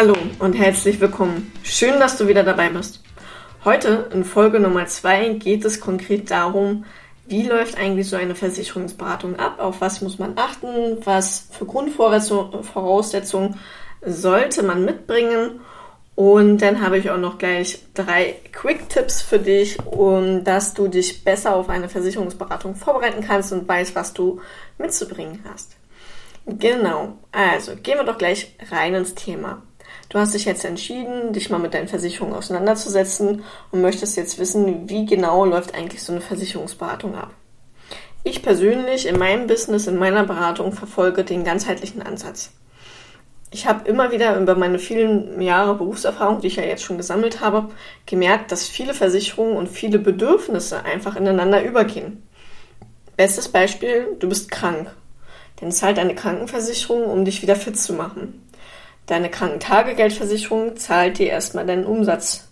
Hallo 0.00 0.14
und 0.38 0.52
herzlich 0.52 1.00
willkommen. 1.00 1.50
Schön, 1.64 1.98
dass 1.98 2.16
du 2.16 2.28
wieder 2.28 2.44
dabei 2.44 2.68
bist. 2.68 3.02
Heute 3.64 4.08
in 4.12 4.22
Folge 4.22 4.60
Nummer 4.60 4.86
2 4.86 5.30
geht 5.30 5.64
es 5.64 5.80
konkret 5.80 6.30
darum, 6.30 6.84
wie 7.26 7.42
läuft 7.42 7.76
eigentlich 7.76 8.08
so 8.08 8.14
eine 8.14 8.36
Versicherungsberatung 8.36 9.40
ab, 9.40 9.58
auf 9.58 9.80
was 9.80 10.00
muss 10.00 10.20
man 10.20 10.38
achten, 10.38 10.98
was 11.04 11.48
für 11.50 11.66
Grundvoraussetzungen 11.66 13.58
sollte 14.00 14.62
man 14.62 14.84
mitbringen 14.84 15.62
und 16.14 16.58
dann 16.58 16.80
habe 16.80 16.98
ich 16.98 17.10
auch 17.10 17.18
noch 17.18 17.38
gleich 17.38 17.80
drei 17.94 18.36
Quick-Tipps 18.52 19.20
für 19.22 19.40
dich, 19.40 19.84
um 19.84 20.44
dass 20.44 20.74
du 20.74 20.86
dich 20.86 21.24
besser 21.24 21.56
auf 21.56 21.68
eine 21.68 21.88
Versicherungsberatung 21.88 22.76
vorbereiten 22.76 23.24
kannst 23.26 23.52
und 23.52 23.66
weißt, 23.66 23.96
was 23.96 24.14
du 24.14 24.40
mitzubringen 24.78 25.44
hast. 25.50 25.72
Genau, 26.46 27.18
also 27.32 27.74
gehen 27.74 27.98
wir 27.98 28.04
doch 28.04 28.16
gleich 28.16 28.54
rein 28.70 28.94
ins 28.94 29.16
Thema. 29.16 29.60
Du 30.08 30.18
hast 30.18 30.32
dich 30.32 30.46
jetzt 30.46 30.64
entschieden, 30.64 31.34
dich 31.34 31.50
mal 31.50 31.58
mit 31.58 31.74
deinen 31.74 31.88
Versicherungen 31.88 32.34
auseinanderzusetzen 32.34 33.44
und 33.70 33.80
möchtest 33.82 34.16
jetzt 34.16 34.38
wissen, 34.38 34.88
wie 34.88 35.04
genau 35.04 35.44
läuft 35.44 35.74
eigentlich 35.74 36.02
so 36.02 36.12
eine 36.12 36.22
Versicherungsberatung 36.22 37.14
ab. 37.14 37.34
Ich 38.24 38.42
persönlich 38.42 39.06
in 39.06 39.18
meinem 39.18 39.46
Business, 39.46 39.86
in 39.86 39.98
meiner 39.98 40.24
Beratung 40.24 40.72
verfolge 40.72 41.24
den 41.24 41.44
ganzheitlichen 41.44 42.00
Ansatz. 42.00 42.52
Ich 43.50 43.66
habe 43.66 43.88
immer 43.88 44.10
wieder 44.10 44.38
über 44.38 44.54
meine 44.54 44.78
vielen 44.78 45.40
Jahre 45.40 45.74
Berufserfahrung, 45.74 46.40
die 46.40 46.48
ich 46.48 46.56
ja 46.56 46.64
jetzt 46.64 46.82
schon 46.82 46.98
gesammelt 46.98 47.40
habe, 47.40 47.70
gemerkt, 48.06 48.50
dass 48.50 48.66
viele 48.66 48.94
Versicherungen 48.94 49.56
und 49.56 49.68
viele 49.68 49.98
Bedürfnisse 49.98 50.84
einfach 50.84 51.16
ineinander 51.16 51.62
übergehen. 51.62 52.22
Bestes 53.16 53.48
Beispiel, 53.48 54.16
du 54.18 54.28
bist 54.28 54.50
krank. 54.50 54.94
Dann 55.60 55.72
zahlt 55.72 55.98
deine 55.98 56.14
Krankenversicherung, 56.14 57.04
um 57.04 57.24
dich 57.24 57.42
wieder 57.42 57.56
fit 57.56 57.78
zu 57.78 57.94
machen. 57.94 58.47
Deine 59.08 59.30
Krankentagegeldversicherung 59.30 60.76
zahlt 60.76 61.18
dir 61.18 61.28
erstmal 61.28 61.64
deinen 61.64 61.86
Umsatz, 61.86 62.50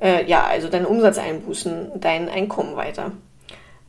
äh, 0.00 0.26
ja, 0.26 0.44
also 0.44 0.68
deinen 0.68 0.84
Umsatzeinbußen, 0.84 1.92
dein 1.96 2.28
Einkommen 2.28 2.76
weiter. 2.76 3.12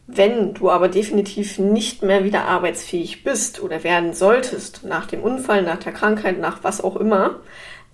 Wenn 0.08 0.54
du 0.54 0.72
aber 0.72 0.88
definitiv 0.88 1.60
nicht 1.60 2.04
mehr 2.04 2.24
wieder 2.24 2.46
arbeitsfähig 2.46 3.26
bist 3.26 3.62
oder 3.62 3.84
werden 3.84 4.14
solltest, 4.14 4.86
nach 4.86 5.06
dem 5.06 5.22
Unfall, 5.22 5.64
nach 5.64 5.80
der 5.80 5.92
Krankheit, 5.92 6.40
nach 6.40 6.64
was 6.64 6.82
auch 6.82 6.96
immer, 6.96 7.42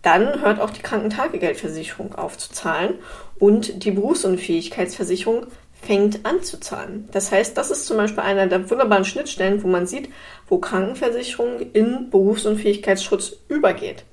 dann 0.04 0.42
hört 0.42 0.62
auch 0.62 0.70
die 0.70 0.84
Krankentagegeldversicherung 0.84 2.14
auf 2.14 2.38
zu 2.38 2.52
zahlen 2.52 3.00
und 3.40 3.84
die 3.84 3.92
Berufsunfähigkeitsversicherung 3.92 5.48
fängt 5.86 6.26
an 6.26 6.42
zu 6.44 6.60
zahlen. 6.60 7.10
Das 7.12 7.32
heißt, 7.32 7.58
das 7.58 7.72
ist 7.72 7.86
zum 7.86 7.98
Beispiel 7.98 8.24
einer 8.24 8.48
der 8.48 8.70
wunderbaren 8.70 9.06
Schnittstellen, 9.06 9.64
wo 9.64 9.68
man 9.68 9.86
sieht, 9.88 10.10
wo 10.48 10.58
Krankenversicherung 10.58 11.60
in 11.74 12.10
Berufsunfähigkeitsschutz 12.10 13.38
übergeht. 13.48 14.06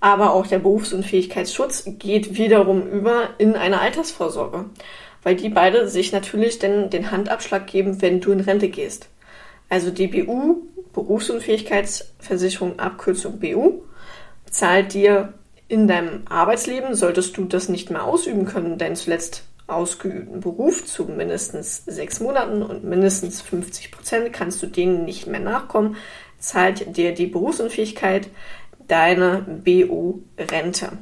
Aber 0.00 0.32
auch 0.32 0.46
der 0.46 0.58
Berufsunfähigkeitsschutz 0.58 1.84
geht 1.98 2.36
wiederum 2.36 2.86
über 2.86 3.30
in 3.38 3.56
eine 3.56 3.80
Altersvorsorge 3.80 4.66
weil 5.24 5.34
die 5.34 5.48
beide 5.48 5.88
sich 5.88 6.12
natürlich 6.12 6.60
dann 6.60 6.90
den 6.90 7.10
Handabschlag 7.10 7.66
geben, 7.66 8.00
wenn 8.00 8.20
du 8.20 8.30
in 8.30 8.40
Rente 8.40 8.68
gehst. 8.68 9.08
Also 9.68 9.90
die 9.90 10.06
BU, 10.06 10.62
Berufsunfähigkeitsversicherung, 10.92 12.78
Abkürzung 12.78 13.40
BU, 13.40 13.82
zahlt 14.48 14.92
dir 14.92 15.32
in 15.66 15.88
deinem 15.88 16.22
Arbeitsleben, 16.28 16.94
solltest 16.94 17.36
du 17.36 17.44
das 17.44 17.68
nicht 17.68 17.90
mehr 17.90 18.04
ausüben 18.04 18.44
können, 18.44 18.78
deinen 18.78 18.94
zuletzt 18.94 19.44
ausgeübten 19.66 20.40
Beruf 20.40 20.84
zu 20.84 21.04
mindestens 21.04 21.84
sechs 21.86 22.20
Monaten 22.20 22.62
und 22.62 22.84
mindestens 22.84 23.40
50 23.40 23.92
Prozent 23.92 24.32
kannst 24.32 24.62
du 24.62 24.66
denen 24.66 25.04
nicht 25.04 25.26
mehr 25.26 25.40
nachkommen, 25.40 25.96
zahlt 26.38 26.96
dir 26.96 27.14
die 27.14 27.26
Berufsunfähigkeit 27.26 28.28
deine 28.86 29.44
BU-Rente. 29.64 30.98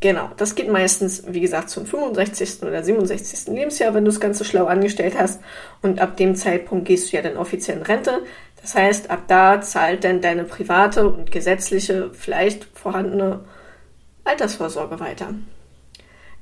Genau, 0.00 0.30
das 0.36 0.54
geht 0.54 0.70
meistens, 0.70 1.24
wie 1.26 1.40
gesagt, 1.40 1.70
zum 1.70 1.86
65. 1.86 2.62
oder 2.62 2.82
67. 2.82 3.54
Lebensjahr, 3.54 3.94
wenn 3.94 4.04
du 4.04 4.10
das 4.10 4.20
Ganze 4.20 4.44
schlau 4.44 4.66
angestellt 4.66 5.18
hast. 5.18 5.40
Und 5.80 6.00
ab 6.00 6.16
dem 6.18 6.36
Zeitpunkt 6.36 6.86
gehst 6.86 7.10
du 7.10 7.16
ja 7.16 7.22
dann 7.22 7.38
offiziell 7.38 7.78
in 7.78 7.82
Rente. 7.82 8.22
Das 8.60 8.74
heißt, 8.74 9.10
ab 9.10 9.22
da 9.26 9.60
zahlt 9.62 10.04
dann 10.04 10.20
deine 10.20 10.44
private 10.44 11.08
und 11.08 11.32
gesetzliche, 11.32 12.10
vielleicht 12.12 12.66
vorhandene 12.74 13.40
Altersvorsorge 14.24 15.00
weiter. 15.00 15.34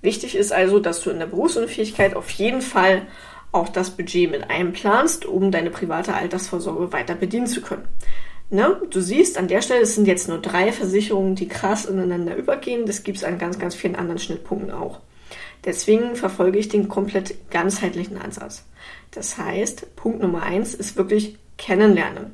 Wichtig 0.04 0.36
ist 0.36 0.52
also, 0.52 0.80
dass 0.80 1.00
du 1.00 1.08
in 1.08 1.18
der 1.18 1.26
Berufsunfähigkeit 1.26 2.14
auf 2.14 2.28
jeden 2.28 2.60
Fall 2.60 3.06
auch 3.52 3.70
das 3.70 3.88
Budget 3.88 4.30
mit 4.30 4.50
einplanst, 4.50 5.24
um 5.24 5.50
deine 5.50 5.70
private 5.70 6.12
Altersvorsorge 6.12 6.92
weiter 6.92 7.14
bedienen 7.14 7.46
zu 7.46 7.62
können. 7.62 7.88
Ne? 8.50 8.82
Du 8.90 9.00
siehst 9.00 9.38
an 9.38 9.48
der 9.48 9.62
Stelle, 9.62 9.86
sind 9.86 10.06
jetzt 10.06 10.28
nur 10.28 10.42
drei 10.42 10.72
Versicherungen, 10.72 11.36
die 11.36 11.48
krass 11.48 11.86
ineinander 11.86 12.36
übergehen. 12.36 12.84
Das 12.84 13.02
gibt 13.02 13.16
es 13.16 13.24
an 13.24 13.38
ganz, 13.38 13.58
ganz 13.58 13.74
vielen 13.74 13.96
anderen 13.96 14.18
Schnittpunkten 14.18 14.72
auch. 14.72 15.00
Deswegen 15.64 16.16
verfolge 16.16 16.58
ich 16.58 16.68
den 16.68 16.88
komplett 16.88 17.50
ganzheitlichen 17.50 18.18
Ansatz. 18.18 18.66
Das 19.10 19.38
heißt, 19.38 19.96
Punkt 19.96 20.20
Nummer 20.20 20.42
eins 20.42 20.74
ist 20.74 20.98
wirklich 20.98 21.38
Kennenlernen. 21.56 22.24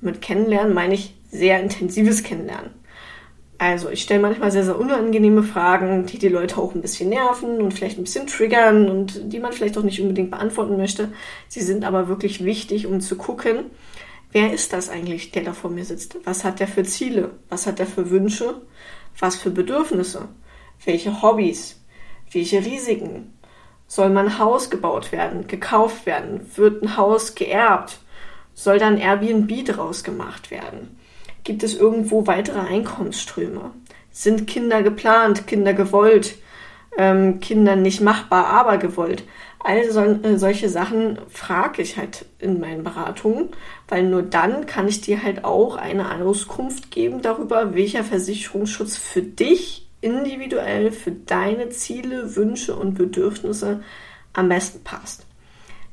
Und 0.00 0.02
mit 0.02 0.22
Kennenlernen 0.22 0.72
meine 0.72 0.94
ich 0.94 1.16
sehr 1.32 1.60
intensives 1.60 2.22
Kennenlernen. 2.22 2.77
Also 3.58 3.90
ich 3.90 4.02
stelle 4.02 4.20
manchmal 4.20 4.52
sehr, 4.52 4.64
sehr 4.64 4.78
unangenehme 4.78 5.42
Fragen, 5.42 6.06
die 6.06 6.18
die 6.18 6.28
Leute 6.28 6.58
auch 6.58 6.76
ein 6.76 6.80
bisschen 6.80 7.08
nerven 7.08 7.60
und 7.60 7.74
vielleicht 7.74 7.98
ein 7.98 8.04
bisschen 8.04 8.28
triggern 8.28 8.88
und 8.88 9.32
die 9.32 9.40
man 9.40 9.52
vielleicht 9.52 9.76
auch 9.76 9.82
nicht 9.82 10.00
unbedingt 10.00 10.30
beantworten 10.30 10.76
möchte. 10.76 11.12
Sie 11.48 11.60
sind 11.60 11.84
aber 11.84 12.06
wirklich 12.06 12.44
wichtig, 12.44 12.86
um 12.86 13.00
zu 13.00 13.16
gucken, 13.16 13.64
wer 14.30 14.52
ist 14.52 14.72
das 14.72 14.88
eigentlich, 14.88 15.32
der 15.32 15.42
da 15.42 15.52
vor 15.54 15.70
mir 15.70 15.84
sitzt? 15.84 16.18
Was 16.24 16.44
hat 16.44 16.60
der 16.60 16.68
für 16.68 16.84
Ziele? 16.84 17.32
Was 17.48 17.66
hat 17.66 17.80
der 17.80 17.86
für 17.86 18.10
Wünsche? 18.10 18.62
Was 19.18 19.34
für 19.34 19.50
Bedürfnisse? 19.50 20.28
Welche 20.84 21.20
Hobbys? 21.20 21.80
Welche 22.30 22.64
Risiken? 22.64 23.34
Soll 23.88 24.10
mein 24.10 24.38
Haus 24.38 24.70
gebaut 24.70 25.10
werden, 25.10 25.48
gekauft 25.48 26.06
werden? 26.06 26.48
Wird 26.54 26.82
ein 26.82 26.96
Haus 26.96 27.34
geerbt? 27.34 27.98
Soll 28.54 28.78
dann 28.78 28.98
Airbnb 28.98 29.64
draus 29.64 30.04
gemacht 30.04 30.52
werden? 30.52 30.97
Gibt 31.48 31.62
es 31.62 31.74
irgendwo 31.74 32.26
weitere 32.26 32.60
Einkommensströme? 32.60 33.70
Sind 34.12 34.46
Kinder 34.46 34.82
geplant, 34.82 35.46
Kinder 35.46 35.72
gewollt? 35.72 36.36
ähm, 36.98 37.38
Kindern 37.40 37.80
nicht 37.80 38.00
machbar, 38.00 38.46
aber 38.46 38.76
gewollt. 38.76 39.22
All 39.60 39.90
so, 39.90 40.00
äh, 40.00 40.36
solche 40.36 40.68
Sachen 40.68 41.18
frage 41.28 41.80
ich 41.80 41.96
halt 41.96 42.26
in 42.40 42.60
meinen 42.60 42.82
Beratungen, 42.82 43.50
weil 43.86 44.02
nur 44.02 44.22
dann 44.22 44.66
kann 44.66 44.88
ich 44.88 45.00
dir 45.00 45.22
halt 45.22 45.44
auch 45.44 45.76
eine 45.76 46.20
Auskunft 46.20 46.90
geben 46.90 47.22
darüber, 47.22 47.74
welcher 47.74 48.04
Versicherungsschutz 48.04 48.96
für 48.96 49.22
dich 49.22 49.88
individuell, 50.00 50.90
für 50.90 51.12
deine 51.12 51.70
Ziele, 51.70 52.34
Wünsche 52.36 52.74
und 52.74 52.94
Bedürfnisse 52.94 53.82
am 54.32 54.48
besten 54.48 54.82
passt. 54.82 55.24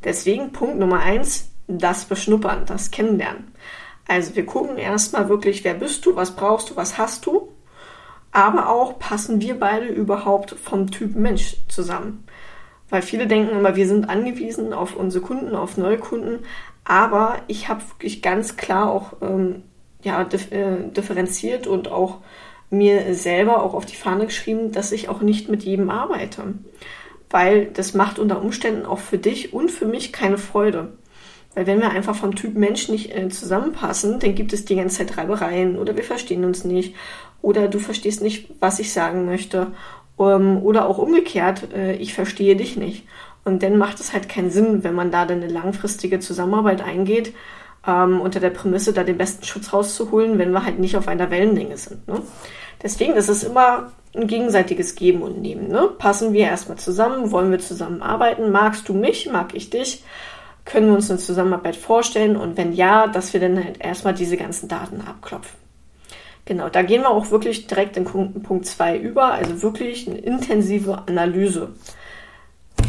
Deswegen 0.04 0.52
Punkt 0.52 0.80
Nummer 0.80 1.00
eins, 1.00 1.50
das 1.68 2.06
Beschnuppern, 2.06 2.66
das 2.66 2.92
Kennenlernen. 2.92 3.52
Also 4.08 4.36
wir 4.36 4.46
gucken 4.46 4.78
erstmal 4.78 5.30
wirklich, 5.30 5.64
wer 5.64 5.74
bist 5.74 6.06
du, 6.06 6.16
was 6.16 6.36
brauchst 6.36 6.70
du, 6.70 6.76
was 6.76 6.98
hast 6.98 7.26
du 7.26 7.50
aber 8.36 8.68
auch 8.68 9.00
passen 9.00 9.40
wir 9.40 9.58
beide 9.58 9.86
überhaupt 9.86 10.52
vom 10.62 10.92
Typ 10.92 11.16
Mensch 11.16 11.56
zusammen. 11.70 12.26
Weil 12.90 13.02
viele 13.02 13.28
denken 13.28 13.58
immer, 13.58 13.78
wir 13.78 13.88
sind 13.88 14.10
angewiesen 14.10 14.74
auf 14.74 14.98
unsere 14.98 15.24
Kunden, 15.24 15.56
auf 15.56 15.78
neue 15.78 15.98
Kunden, 15.98 16.40
aber 16.84 17.38
ich 17.48 17.70
habe 17.70 17.82
wirklich 17.88 18.22
ganz 18.22 18.58
klar 18.58 18.92
auch 18.92 19.14
ähm, 19.22 19.64
ja, 20.04 20.26
dif 20.26 20.52
äh, 20.52 20.90
differenziert 20.90 21.66
und 21.66 21.90
auch 21.90 22.18
mir 22.70 23.16
selber 23.16 23.64
auch 23.64 23.74
auf 23.74 23.86
die 23.86 23.96
Fahne 23.96 24.26
geschrieben, 24.26 24.74
dass 24.74 24.92
ich 24.92 25.08
auch 25.08 25.22
nicht 25.22 25.48
mit 25.48 25.64
jedem 25.64 25.90
arbeite. 25.90 26.56
Weil 27.30 27.68
das 27.68 27.94
macht 27.94 28.20
unter 28.20 28.42
Umständen 28.42 28.86
auch 28.86 29.00
für 29.00 29.18
dich 29.18 29.54
und 29.54 29.72
für 29.72 29.86
mich 29.86 30.12
keine 30.12 30.38
Freude. 30.38 30.92
Weil 31.56 31.68
wenn 31.68 31.80
wir 31.80 31.90
einfach 31.90 32.16
vom 32.16 32.36
Typ 32.36 32.56
Mensch 32.56 32.90
nicht 32.90 33.16
äh, 33.16 33.30
zusammenpassen, 33.30 34.20
dann 34.20 34.36
gibt 34.36 34.54
es 34.54 34.66
die 34.66 34.76
ganze 34.76 34.98
Zeit 34.98 35.18
Reibereien 35.18 35.78
oder 35.78 35.96
wir 35.96 36.04
verstehen 36.04 36.44
uns 36.44 36.66
nicht 36.66 36.94
oder 37.42 37.68
du 37.68 37.80
verstehst 37.80 38.22
nicht, 38.22 38.50
was 38.60 38.80
ich 38.80 38.94
sagen 38.94 39.26
möchte. 39.26 39.68
Um, 40.18 40.64
oder 40.64 40.88
auch 40.88 40.98
umgekehrt, 40.98 41.74
äh, 41.74 41.96
ich 41.96 42.14
verstehe 42.14 42.56
dich 42.56 42.78
nicht. 42.78 43.06
Und 43.44 43.64
dann 43.64 43.78
macht 43.78 44.00
es 44.00 44.14
halt 44.14 44.30
keinen 44.30 44.50
Sinn, 44.50 44.84
wenn 44.84 44.96
man 44.96 45.12
da 45.12 45.26
dann 45.26 45.44
eine 45.44 45.52
langfristige 45.52 46.20
Zusammenarbeit 46.20 46.82
eingeht, 46.82 47.34
ähm, 47.86 48.22
unter 48.22 48.40
der 48.40 48.50
Prämisse, 48.50 48.94
da 48.94 49.04
den 49.04 49.18
besten 49.18 49.46
Schutz 49.46 49.74
rauszuholen, 49.74 50.38
wenn 50.40 50.52
wir 50.52 50.66
halt 50.66 50.80
nicht 50.80 50.96
auf 50.96 51.08
einer 51.08 51.30
Wellenlänge 51.32 51.78
sind. 51.78 52.08
Ne? 52.08 52.22
Deswegen 52.82 53.14
ist 53.14 53.30
es 53.30 53.44
immer 53.44 53.92
ein 54.16 54.28
gegenseitiges 54.28 54.96
Geben 54.96 55.22
und 55.22 55.42
Nehmen. 55.42 55.68
Ne? 55.68 55.90
Passen 55.98 56.34
wir 56.34 56.46
erstmal 56.46 56.78
zusammen, 56.78 57.32
wollen 57.32 57.52
wir 57.52 57.60
zusammenarbeiten, 57.60 58.52
magst 58.52 58.88
du 58.90 58.94
mich, 58.94 59.30
mag 59.30 59.54
ich 59.54 59.70
dich, 59.70 60.04
können 60.66 60.88
wir 60.88 60.96
uns 60.96 61.10
eine 61.10 61.20
Zusammenarbeit 61.20 61.76
vorstellen 61.76 62.36
und 62.36 62.58
wenn 62.58 62.74
ja, 62.74 63.08
dass 63.08 63.34
wir 63.34 63.40
dann 63.40 63.64
halt 63.64 63.80
erstmal 63.80 64.14
diese 64.14 64.36
ganzen 64.36 64.68
Daten 64.68 65.02
abklopfen. 65.02 65.58
Genau, 66.46 66.70
da 66.70 66.82
gehen 66.82 67.02
wir 67.02 67.10
auch 67.10 67.32
wirklich 67.32 67.68
direkt 67.68 67.98
in 67.98 68.04
Punkt 68.04 68.66
2 68.66 68.98
über, 68.98 69.34
also 69.34 69.62
wirklich 69.62 70.08
eine 70.08 70.18
intensive 70.18 71.04
Analyse. 71.08 71.70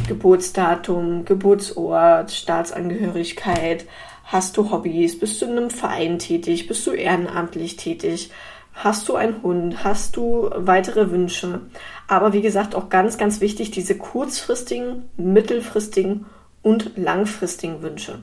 Geburtsdatum, 0.08 1.24
Geburtsort, 1.24 2.30
Staatsangehörigkeit, 2.30 3.86
hast 4.24 4.56
du 4.56 4.70
Hobbys, 4.70 5.18
bist 5.18 5.40
du 5.40 5.46
in 5.46 5.52
einem 5.52 5.70
Verein 5.70 6.18
tätig, 6.18 6.66
bist 6.66 6.86
du 6.86 6.92
ehrenamtlich 6.92 7.76
tätig, 7.76 8.30
Hast 8.76 9.08
du 9.08 9.16
einen 9.16 9.42
Hund? 9.42 9.84
Hast 9.84 10.16
du 10.16 10.50
weitere 10.54 11.10
Wünsche? 11.10 11.62
Aber 12.08 12.34
wie 12.34 12.42
gesagt, 12.42 12.74
auch 12.74 12.90
ganz, 12.90 13.16
ganz 13.16 13.40
wichtig, 13.40 13.70
diese 13.70 13.96
kurzfristigen, 13.96 15.08
mittelfristigen 15.16 16.26
und 16.66 16.96
langfristigen 16.96 17.80
Wünsche. 17.80 18.18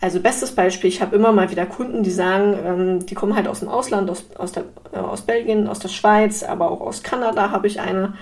Also 0.00 0.18
bestes 0.18 0.52
Beispiel, 0.52 0.88
ich 0.88 1.02
habe 1.02 1.14
immer 1.14 1.32
mal 1.32 1.50
wieder 1.50 1.66
Kunden, 1.66 2.02
die 2.02 2.10
sagen, 2.10 2.58
ähm, 2.64 3.06
die 3.06 3.14
kommen 3.14 3.36
halt 3.36 3.46
aus 3.46 3.60
dem 3.60 3.68
Ausland, 3.68 4.08
aus, 4.08 4.24
aus, 4.36 4.52
der, 4.52 4.64
äh, 4.92 4.96
aus 4.96 5.20
Belgien, 5.20 5.68
aus 5.68 5.80
der 5.80 5.88
Schweiz, 5.88 6.42
aber 6.42 6.70
auch 6.70 6.80
aus 6.80 7.02
Kanada 7.02 7.50
habe 7.50 7.66
ich 7.66 7.80
eine, 7.80 8.14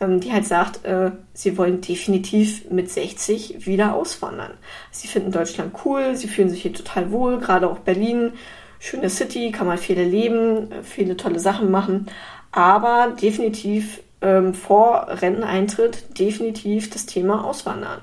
ähm, 0.00 0.18
die 0.18 0.32
halt 0.32 0.46
sagt, 0.46 0.84
äh, 0.84 1.12
sie 1.32 1.56
wollen 1.56 1.80
definitiv 1.80 2.68
mit 2.70 2.90
60 2.90 3.66
wieder 3.66 3.94
auswandern. 3.94 4.54
Sie 4.90 5.06
finden 5.06 5.30
Deutschland 5.30 5.76
cool, 5.84 6.16
sie 6.16 6.26
fühlen 6.26 6.50
sich 6.50 6.62
hier 6.62 6.74
total 6.74 7.12
wohl, 7.12 7.38
gerade 7.38 7.70
auch 7.70 7.78
Berlin, 7.78 8.32
schöne 8.80 9.10
City, 9.10 9.52
kann 9.52 9.68
man 9.68 9.78
viele 9.78 10.02
leben, 10.02 10.72
äh, 10.72 10.82
viele 10.82 11.16
tolle 11.16 11.38
Sachen 11.38 11.70
machen, 11.70 12.06
aber 12.50 13.14
definitiv 13.22 14.00
ähm, 14.22 14.54
vor 14.54 15.06
Renteneintritt 15.08 16.18
definitiv 16.18 16.90
das 16.90 17.06
Thema 17.06 17.44
Auswandern. 17.44 18.00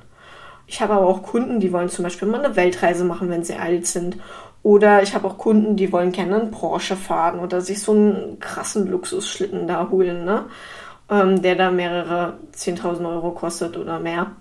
Ich 0.72 0.80
habe 0.80 0.94
aber 0.94 1.06
auch 1.06 1.22
Kunden, 1.22 1.60
die 1.60 1.74
wollen 1.74 1.90
zum 1.90 2.04
Beispiel 2.04 2.30
mal 2.30 2.46
eine 2.46 2.56
Weltreise 2.56 3.04
machen, 3.04 3.30
wenn 3.30 3.44
sie 3.44 3.56
alt 3.56 3.86
sind. 3.86 4.16
Oder 4.64 5.04
ich 5.04 5.14
habe 5.14 5.28
auch 5.28 5.38
Kunden, 5.38 5.76
die 5.76 5.92
wollen 5.92 6.14
gerne 6.14 6.40
einen 6.40 6.52
Porsche 6.52 6.96
fahren 6.96 7.40
oder 7.40 7.60
sich 7.60 7.82
so 7.82 7.92
einen 7.92 8.40
krassen 8.40 8.90
Luxusschlitten 8.90 9.68
da 9.68 9.90
holen, 9.90 10.24
ne? 10.24 10.46
Ähm, 11.10 11.42
der 11.42 11.56
da 11.56 11.72
mehrere 11.72 12.38
10.000 12.56 13.06
Euro 13.06 13.32
kostet 13.32 13.76
oder 13.76 14.00
mehr. 14.00 14.32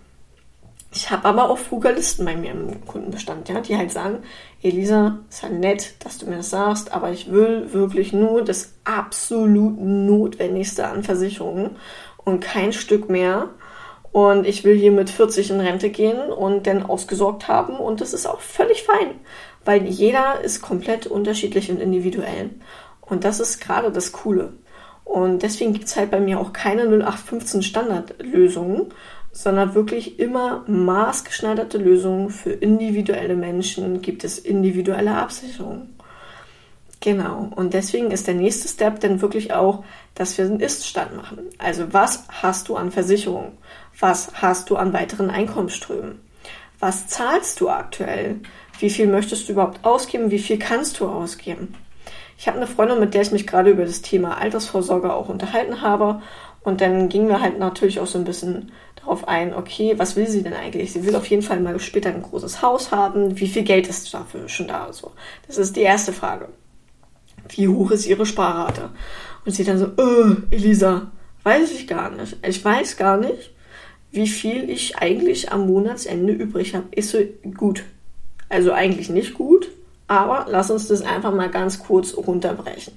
Ich 0.92 1.10
habe 1.10 1.24
aber 1.24 1.50
auch 1.50 1.58
Frugalisten 1.58 2.24
bei 2.24 2.36
mir 2.36 2.52
im 2.52 2.86
Kundenbestand, 2.86 3.48
ja, 3.48 3.60
die 3.60 3.76
halt 3.76 3.90
sagen, 3.90 4.18
Elisa, 4.62 5.18
ist 5.28 5.42
halt 5.42 5.58
nett, 5.58 5.94
dass 6.04 6.18
du 6.18 6.26
mir 6.26 6.36
das 6.36 6.50
sagst, 6.50 6.92
aber 6.92 7.10
ich 7.10 7.32
will 7.32 7.72
wirklich 7.72 8.12
nur 8.12 8.44
das 8.44 8.74
absolut 8.84 9.80
Notwendigste 9.80 10.86
an 10.86 11.02
Versicherungen 11.02 11.70
und 12.18 12.40
kein 12.40 12.72
Stück 12.72 13.08
mehr. 13.08 13.48
Und 14.12 14.46
ich 14.46 14.64
will 14.64 14.76
hier 14.76 14.90
mit 14.90 15.08
40 15.08 15.50
in 15.50 15.60
Rente 15.60 15.90
gehen 15.90 16.32
und 16.32 16.66
dann 16.66 16.82
ausgesorgt 16.82 17.48
haben. 17.48 17.76
Und 17.76 18.00
das 18.00 18.12
ist 18.12 18.26
auch 18.26 18.40
völlig 18.40 18.82
fein, 18.82 19.14
weil 19.64 19.86
jeder 19.86 20.40
ist 20.40 20.62
komplett 20.62 21.06
unterschiedlich 21.06 21.70
und 21.70 21.80
individuell. 21.80 22.50
Und 23.00 23.24
das 23.24 23.40
ist 23.40 23.60
gerade 23.60 23.90
das 23.92 24.12
Coole. 24.12 24.52
Und 25.04 25.42
deswegen 25.42 25.72
gibt 25.72 25.86
es 25.86 25.96
halt 25.96 26.10
bei 26.10 26.20
mir 26.20 26.40
auch 26.40 26.52
keine 26.52 26.82
0815 26.82 27.62
Standardlösungen, 27.62 28.86
sondern 29.32 29.74
wirklich 29.74 30.18
immer 30.18 30.64
maßgeschneiderte 30.66 31.78
Lösungen 31.78 32.30
für 32.30 32.50
individuelle 32.50 33.36
Menschen 33.36 34.02
gibt 34.02 34.24
es 34.24 34.38
individuelle 34.38 35.14
Absicherungen. 35.14 35.96
Genau. 37.00 37.50
Und 37.56 37.72
deswegen 37.72 38.10
ist 38.10 38.26
der 38.26 38.34
nächste 38.34 38.68
Step 38.68 39.00
dann 39.00 39.22
wirklich 39.22 39.54
auch, 39.54 39.84
dass 40.14 40.36
wir 40.36 40.44
einen 40.44 40.60
Ist-Stand 40.60 41.16
machen. 41.16 41.48
Also 41.58 41.92
was 41.92 42.24
hast 42.28 42.68
du 42.68 42.76
an 42.76 42.90
Versicherungen? 42.90 43.52
Was 43.98 44.32
hast 44.34 44.68
du 44.68 44.76
an 44.76 44.92
weiteren 44.92 45.30
Einkommensströmen? 45.30 46.20
Was 46.78 47.08
zahlst 47.08 47.60
du 47.60 47.70
aktuell? 47.70 48.40
Wie 48.78 48.90
viel 48.90 49.06
möchtest 49.06 49.48
du 49.48 49.52
überhaupt 49.52 49.84
ausgeben? 49.84 50.30
Wie 50.30 50.38
viel 50.38 50.58
kannst 50.58 51.00
du 51.00 51.08
ausgeben? 51.08 51.74
Ich 52.38 52.48
habe 52.48 52.56
eine 52.56 52.66
Freundin, 52.66 53.00
mit 53.00 53.12
der 53.12 53.22
ich 53.22 53.32
mich 53.32 53.46
gerade 53.46 53.70
über 53.70 53.84
das 53.84 54.00
Thema 54.00 54.38
Altersvorsorge 54.38 55.12
auch 55.12 55.28
unterhalten 55.28 55.82
habe. 55.82 56.22
Und 56.62 56.80
dann 56.82 57.08
gingen 57.08 57.28
wir 57.28 57.40
halt 57.40 57.58
natürlich 57.58 58.00
auch 58.00 58.06
so 58.06 58.18
ein 58.18 58.24
bisschen 58.24 58.72
darauf 58.96 59.26
ein, 59.28 59.54
okay, 59.54 59.94
was 59.98 60.16
will 60.16 60.26
sie 60.26 60.42
denn 60.42 60.52
eigentlich? 60.52 60.92
Sie 60.92 61.06
will 61.06 61.16
auf 61.16 61.26
jeden 61.26 61.42
Fall 61.42 61.60
mal 61.60 61.78
später 61.80 62.10
ein 62.10 62.22
großes 62.22 62.60
Haus 62.60 62.92
haben. 62.92 63.38
Wie 63.38 63.48
viel 63.48 63.62
Geld 63.62 63.88
ist 63.88 64.12
dafür 64.12 64.48
schon 64.48 64.68
da? 64.68 64.92
So, 64.92 65.12
das 65.46 65.56
ist 65.58 65.76
die 65.76 65.82
erste 65.82 66.12
Frage. 66.12 66.48
Wie 67.50 67.68
hoch 67.68 67.90
ist 67.90 68.06
ihre 68.06 68.26
Sparrate? 68.26 68.90
Und 69.44 69.52
sie 69.52 69.64
dann 69.64 69.78
so, 69.78 69.86
äh, 69.86 70.36
Elisa, 70.50 71.10
weiß 71.42 71.72
ich 71.72 71.86
gar 71.86 72.10
nicht. 72.10 72.36
Ich 72.46 72.64
weiß 72.64 72.96
gar 72.96 73.16
nicht, 73.16 73.52
wie 74.10 74.28
viel 74.28 74.68
ich 74.68 74.98
eigentlich 74.98 75.52
am 75.52 75.66
Monatsende 75.66 76.32
übrig 76.32 76.74
habe. 76.74 76.86
Ist 76.92 77.10
so 77.10 77.18
gut. 77.56 77.84
Also 78.48 78.72
eigentlich 78.72 79.08
nicht 79.08 79.34
gut, 79.34 79.70
aber 80.08 80.46
lass 80.48 80.70
uns 80.70 80.88
das 80.88 81.02
einfach 81.02 81.32
mal 81.32 81.50
ganz 81.50 81.78
kurz 81.78 82.16
runterbrechen. 82.16 82.94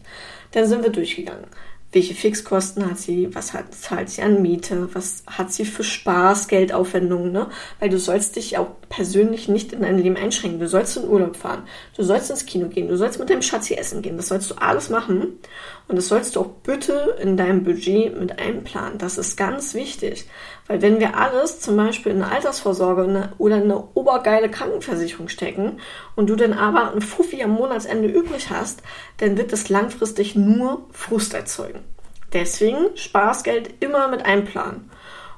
Dann 0.52 0.68
sind 0.68 0.84
wir 0.84 0.90
durchgegangen 0.90 1.46
welche 1.94 2.16
Fixkosten 2.16 2.90
hat 2.90 2.98
sie, 2.98 3.34
was 3.34 3.54
hat, 3.54 3.74
zahlt 3.74 4.10
sie 4.10 4.24
an 4.24 4.42
Miete, 4.42 4.90
was 4.94 5.24
hat 5.28 5.54
sie 5.54 5.64
für 5.64 5.84
Spaß, 5.84 6.48
Geldaufwendungen, 6.48 7.32
ne? 7.32 7.50
Weil 7.80 7.90
du 7.90 8.00
sollst 8.00 8.36
dich 8.36 8.58
auch 8.58 8.72
persönlich 8.96 9.48
nicht 9.48 9.74
in 9.74 9.82
dein 9.82 9.98
Leben 9.98 10.18
einschränken. 10.18 10.60
Du 10.60 10.68
sollst 10.68 10.98
in 10.98 11.08
Urlaub 11.08 11.36
fahren, 11.36 11.64
du 11.98 12.04
sollst 12.04 12.30
ins 12.30 12.46
Kino 12.46 12.68
gehen, 12.68 12.88
du 12.88 12.96
sollst 12.96 13.18
mit 13.18 13.30
deinem 13.30 13.42
Schatzi 13.42 13.74
essen 13.74 14.04
gehen, 14.04 14.18
das 14.18 14.28
sollst 14.28 14.52
du 14.52 14.56
alles 14.56 14.90
machen. 14.90 15.40
Und 15.88 15.96
das 15.96 16.08
sollst 16.08 16.36
du 16.36 16.42
auch 16.42 16.50
bitte 16.64 17.18
in 17.20 17.36
deinem 17.36 17.64
Budget 17.64 18.18
mit 18.20 18.40
einplanen. 18.40 19.00
Das 19.00 19.18
ist 19.18 19.36
ganz 19.36 19.74
wichtig. 19.74 20.26
Weil 20.68 20.82
wenn 20.82 21.00
wir 21.00 21.18
alles 21.18 21.60
zum 21.60 21.76
Beispiel 21.76 22.12
in 22.12 22.22
eine 22.22 22.32
Altersvorsorge 22.32 23.32
oder 23.38 23.58
in 23.58 23.64
eine 23.64 23.84
obergeile 23.96 24.50
Krankenversicherung 24.50 25.28
stecken 25.28 25.80
und 26.16 26.30
du 26.30 26.36
dann 26.36 26.54
aber 26.54 26.94
ein 26.94 27.02
Fuffi 27.02 27.44
am 27.44 27.52
Monatsende 27.52 28.08
übrig 28.08 28.50
hast, 28.50 28.84
dann 29.18 29.38
wird 29.38 29.52
das 29.52 29.70
langfristig 29.70 30.36
nur 30.36 30.88
Frust 30.92 31.34
erzeugen. 31.34 31.80
Deswegen 32.32 32.96
Spaßgeld 32.96 33.74
immer 33.82 34.08
mit 34.08 34.26
einplanen. 34.26 34.90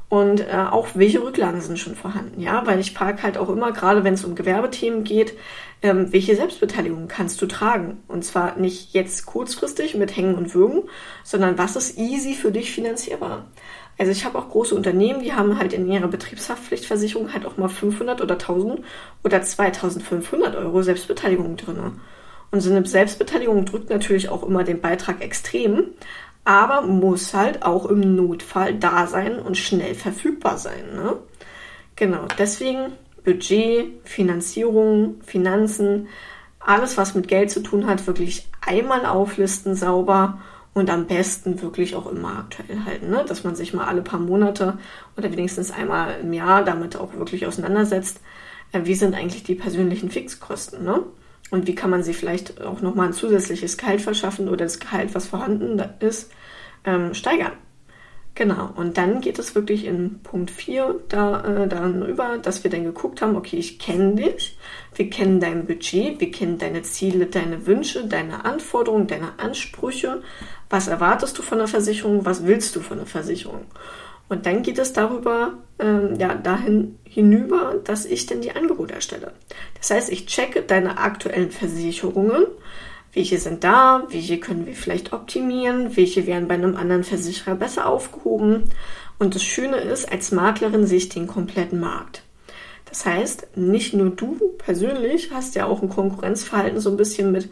Und 0.07 0.42
äh, 0.42 0.66
auch 0.69 0.90
welche 0.94 1.24
Rücklagen 1.24 1.62
sind 1.62 1.80
schon 1.80 1.96
vorhanden, 1.96 2.40
ja, 2.40 2.66
weil 2.68 2.80
ich 2.80 2.94
frage 2.94 3.24
halt 3.24 3.38
auch 3.38 3.50
immer, 3.50 3.72
gerade 3.72 4.04
wenn 4.04 4.13
es 4.13 4.24
um 4.24 4.36
Gewerbethemen 4.36 5.04
geht, 5.04 5.34
ähm, 5.81 6.13
welche 6.13 6.36
Selbstbeteiligung 6.36 7.07
kannst 7.07 7.42
du 7.42 7.48
tragen? 7.48 8.04
Und 8.07 8.24
zwar 8.24 8.56
nicht 8.57 8.94
jetzt 8.94 9.25
kurzfristig 9.25 9.96
mit 9.96 10.16
Hängen 10.16 10.36
und 10.36 10.54
Würgen, 10.54 10.84
sondern 11.24 11.57
was 11.57 11.75
ist 11.75 11.98
easy 11.98 12.36
für 12.36 12.52
dich 12.52 12.72
finanzierbar? 12.72 13.48
Also 13.98 14.12
ich 14.12 14.25
habe 14.25 14.38
auch 14.38 14.50
große 14.50 14.75
Unternehmen, 14.75 15.22
die 15.22 15.34
haben 15.34 15.57
halt 15.57 15.74
in 15.74 15.90
ihrer 15.90 16.07
Betriebshaftpflichtversicherung 16.07 17.34
halt 17.34 17.46
auch 17.46 17.57
mal 17.57 17.69
500 17.69 18.22
oder 18.22 18.36
1000 18.36 18.81
oder 19.24 19.42
2500 19.42 20.56
Euro 20.56 20.81
Selbstbeteiligung 20.81 21.56
drin. 21.56 22.00
Und 22.52 22.62
so 22.62 22.72
eine 22.72 22.86
Selbstbeteiligung 22.86 23.66
drückt 23.66 23.90
natürlich 23.90 24.30
auch 24.30 24.44
immer 24.44 24.63
den 24.63 24.81
Beitrag 24.81 25.22
extrem, 25.22 25.88
aber 26.45 26.83
muss 26.83 27.33
halt 27.33 27.63
auch 27.63 27.88
im 27.88 28.15
Notfall 28.15 28.75
da 28.75 29.07
sein 29.07 29.39
und 29.39 29.57
schnell 29.57 29.95
verfügbar 29.95 30.57
sein. 30.57 30.95
Ne? 30.95 31.18
Genau, 31.95 32.25
deswegen 32.38 32.94
Budget, 33.24 33.88
Finanzierung, 34.03 35.15
Finanzen, 35.25 36.07
alles, 36.59 36.97
was 36.97 37.16
mit 37.16 37.28
Geld 37.28 37.52
zu 37.52 37.61
tun 37.61 37.87
hat, 37.87 38.07
wirklich 38.07 38.47
einmal 38.61 39.06
auflisten, 39.06 39.75
sauber 39.75 40.40
und 40.73 40.90
am 40.90 41.07
besten 41.07 41.61
wirklich 41.61 41.95
auch 41.95 42.06
immer 42.11 42.37
aktuell 42.40 42.83
halten, 42.85 43.09
ne? 43.09 43.25
dass 43.28 43.44
man 43.44 43.56
sich 43.56 43.73
mal 43.73 43.85
alle 43.85 44.02
paar 44.02 44.19
Monate 44.19 44.78
oder 45.18 45.31
wenigstens 45.31 45.71
einmal 45.71 46.19
im 46.21 46.33
Jahr 46.33 46.64
damit 46.64 46.95
auch 46.97 47.14
wirklich 47.14 47.47
auseinandersetzt, 47.47 48.19
äh, 48.71 48.81
wie 48.83 48.95
sind 48.95 49.16
eigentlich 49.16 49.44
die 49.44 49.56
persönlichen 49.56 50.11
Fixkosten. 50.11 50.83
Ne? 50.83 51.04
Und 51.52 51.68
wie 51.68 51.75
kann 51.75 51.90
man 51.90 52.04
sie 52.04 52.14
vielleicht 52.14 52.61
auch 52.61 52.81
nochmal 52.81 53.07
ein 53.07 53.14
zusätzliches 53.14 53.78
Gehalt 53.78 54.02
verschaffen 54.02 54.47
oder 54.47 54.66
das 54.66 54.80
Gehalt, 54.80 55.14
was 55.14 55.28
vorhanden 55.28 55.81
ist, 55.99 56.31
ähm, 56.85 57.14
steigern. 57.14 57.54
Genau, 58.37 58.69
und 58.75 58.97
dann 58.97 59.21
geht 59.21 59.40
es 59.40 59.56
wirklich 59.56 59.85
in 59.85 60.19
Punkt 60.21 60.52
4 60.52 60.99
da, 61.07 61.64
äh, 61.64 61.68
daran 61.69 62.06
über, 62.06 62.37
dass 62.37 62.66
wir 62.66 62.71
dann 62.71 62.83
geguckt 62.83 63.21
haben, 63.21 63.37
okay, 63.37 63.56
ich 63.56 63.80
kenne 63.80 64.16
dich, 64.16 64.57
wir 64.94 65.09
kennen 65.09 65.40
dein 65.40 65.66
Budget, 65.66 66.19
wir 66.19 66.31
kennen 66.31 66.57
deine 66.57 66.81
Ziele, 66.81 67.28
deine 67.28 67.66
Wünsche, 67.66 68.06
deine 68.07 68.44
Anforderungen, 68.44 69.07
deine 69.07 69.40
Ansprüche, 69.40 70.21
was 70.69 70.90
erwartest 70.90 71.37
du 71.37 71.44
von 71.44 71.59
der 71.59 71.68
Versicherung, 71.69 72.25
was 72.25 72.45
willst 72.45 72.75
du 72.75 72.81
von 72.81 72.97
der 72.97 73.07
Versicherung. 73.07 73.68
Und 74.28 74.46
dann 74.46 74.64
geht 74.64 74.80
es 74.80 74.94
darüber, 74.94 75.54
ähm, 75.80 76.16
ja, 76.18 76.34
dahin 76.36 76.98
hinüber, 77.04 77.76
dass 77.84 78.06
ich 78.06 78.26
denn 78.26 78.42
die 78.42 78.56
Angebote 78.56 78.94
erstelle. 78.94 79.34
Das 79.78 79.92
heißt, 79.92 80.12
ich 80.12 80.26
checke 80.26 80.62
deine 80.62 80.98
aktuellen 80.98 81.52
Versicherungen, 81.52 82.46
welche 83.14 83.38
sind 83.38 83.64
da, 83.64 84.04
welche 84.10 84.40
können 84.40 84.66
wir 84.66 84.74
vielleicht 84.74 85.14
optimieren, 85.14 85.96
welche 85.96 86.28
wären 86.28 86.48
bei 86.48 86.56
einem 86.56 86.76
anderen 86.76 87.04
Versicherer 87.04 87.56
besser 87.56 87.88
aufgehoben. 87.88 88.64
Und 89.20 89.36
das 89.36 89.44
Schöne 89.44 89.78
ist, 89.78 90.12
als 90.12 90.32
Maklerin 90.32 90.86
sehe 90.86 90.98
ich 90.98 91.10
den 91.10 91.28
kompletten 91.28 91.80
Markt. 91.80 92.24
Das 92.86 93.06
heißt, 93.06 93.58
nicht 93.58 93.94
nur 93.94 94.10
du 94.10 94.38
persönlich 94.58 95.32
hast 95.32 95.56
ja 95.56 95.66
auch 95.66 95.82
ein 95.82 95.90
Konkurrenzverhalten 95.90 96.80
so 96.80 96.90
ein 96.90 96.98
bisschen 96.98 97.32
mit, 97.32 97.50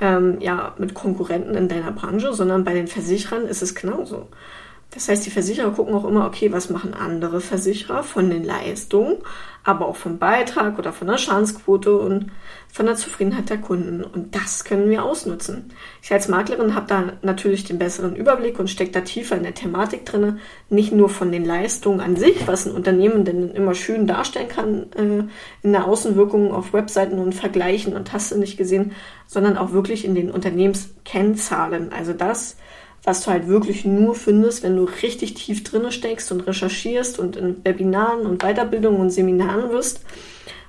ähm, 0.00 0.38
ja, 0.40 0.74
mit 0.78 0.94
Konkurrenten 0.94 1.54
in 1.54 1.68
deiner 1.68 1.92
Branche, 1.92 2.32
sondern 2.32 2.64
bei 2.64 2.74
den 2.74 2.88
Versicherern 2.88 3.46
ist 3.46 3.62
es 3.62 3.74
genauso. 3.74 4.28
Das 4.94 5.08
heißt, 5.08 5.26
die 5.26 5.30
Versicherer 5.30 5.72
gucken 5.72 5.92
auch 5.92 6.04
immer, 6.04 6.24
okay, 6.24 6.52
was 6.52 6.70
machen 6.70 6.94
andere 6.94 7.40
Versicherer 7.40 8.04
von 8.04 8.30
den 8.30 8.44
Leistungen, 8.44 9.16
aber 9.64 9.88
auch 9.88 9.96
vom 9.96 10.18
Beitrag 10.18 10.78
oder 10.78 10.92
von 10.92 11.08
der 11.08 11.18
Schadensquote 11.18 11.96
und 11.96 12.30
von 12.72 12.86
der 12.86 12.94
Zufriedenheit 12.94 13.50
der 13.50 13.58
Kunden. 13.58 14.04
Und 14.04 14.36
das 14.36 14.62
können 14.62 14.88
wir 14.90 15.04
ausnutzen. 15.04 15.72
Ich 16.00 16.12
als 16.12 16.28
Maklerin 16.28 16.76
habe 16.76 16.86
da 16.86 17.12
natürlich 17.22 17.64
den 17.64 17.78
besseren 17.78 18.14
Überblick 18.14 18.60
und 18.60 18.70
stecke 18.70 18.92
da 18.92 19.00
tiefer 19.00 19.36
in 19.36 19.42
der 19.42 19.54
Thematik 19.54 20.04
drinne. 20.06 20.38
Nicht 20.70 20.92
nur 20.92 21.08
von 21.08 21.32
den 21.32 21.44
Leistungen 21.44 22.00
an 22.00 22.14
sich, 22.14 22.46
was 22.46 22.66
ein 22.66 22.72
Unternehmen 22.72 23.24
denn 23.24 23.50
immer 23.50 23.74
schön 23.74 24.06
darstellen 24.06 24.48
kann 24.48 24.92
äh, 24.92 25.24
in 25.62 25.72
der 25.72 25.86
Außenwirkung 25.86 26.52
auf 26.52 26.72
Webseiten 26.72 27.18
und 27.18 27.34
Vergleichen 27.34 27.96
und 27.96 28.12
hast 28.12 28.30
du 28.30 28.38
nicht 28.38 28.56
gesehen, 28.56 28.92
sondern 29.26 29.56
auch 29.56 29.72
wirklich 29.72 30.04
in 30.04 30.14
den 30.14 30.30
Unternehmenskennzahlen. 30.30 31.92
Also 31.92 32.12
das, 32.12 32.56
was 33.04 33.22
du 33.22 33.30
halt 33.30 33.46
wirklich 33.46 33.84
nur 33.84 34.14
findest, 34.14 34.62
wenn 34.62 34.76
du 34.76 34.84
richtig 34.84 35.34
tief 35.34 35.62
drinne 35.62 35.92
steckst 35.92 36.32
und 36.32 36.40
recherchierst 36.40 37.18
und 37.18 37.36
in 37.36 37.62
Webinaren 37.64 38.26
und 38.26 38.42
Weiterbildungen 38.42 39.00
und 39.00 39.10
Seminaren 39.10 39.70
wirst, 39.70 40.00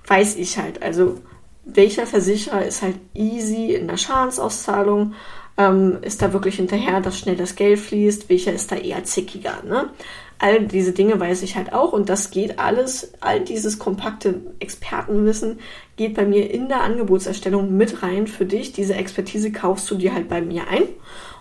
weiß 0.06 0.36
ich 0.36 0.58
halt. 0.58 0.84
Also 0.84 1.20
welcher 1.63 2.06
Versicherer 2.06 2.65
ist 2.65 2.82
halt 2.82 2.98
easy 3.13 3.74
in 3.74 3.88
der 3.88 3.98
Schadensauszahlung, 3.98 5.13
ähm, 5.58 6.00
ist 6.01 6.22
da 6.22 6.34
wirklich 6.34 6.58
hinterher, 6.58 7.00
dass 7.00 7.18
schnell 7.18 7.38
das 7.38 7.56
Geld 7.56 7.80
fließt, 7.80 8.30
welcher 8.30 8.51
ist 8.51 8.72
da 8.72 8.75
eher 8.75 9.06
zickiger. 9.06 9.63
Ne? 9.63 9.89
All 10.38 10.65
diese 10.65 10.92
Dinge 10.92 11.18
weiß 11.18 11.42
ich 11.44 11.56
halt 11.56 11.72
auch 11.72 11.94
und 11.94 12.10
das 12.10 12.30
geht 12.30 12.60
alles, 12.60 13.13
all 13.22 13.39
dieses 13.39 13.80
kompakte 13.80 14.42
Expertenwissen 14.60 15.60
geht 15.96 16.15
bei 16.15 16.25
mir 16.25 16.51
in 16.51 16.68
der 16.68 16.82
Angebotserstellung 16.82 17.77
mit 17.77 18.04
rein 18.04 18.27
für 18.27 18.46
dich. 18.46 18.74
Diese 18.74 18.96
Expertise 18.96 19.54
kaufst 19.54 19.89
du 19.89 19.96
dir 19.96 20.13
halt 20.13 20.27
bei 20.27 20.42
mir 20.42 20.68
ein 20.68 20.84